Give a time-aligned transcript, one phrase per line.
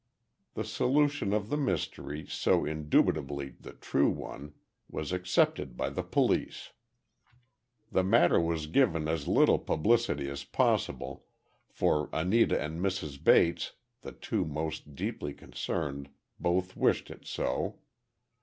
[0.55, 4.55] The solution of the mystery, so indubitably the true one,
[4.89, 6.71] was accepted by the police.
[7.91, 11.25] The matter was given as little publicity as possible,
[11.69, 13.23] for Anita and Mrs.
[13.23, 16.09] Bates, the two most deeply concerned
[16.39, 17.77] both wished it so.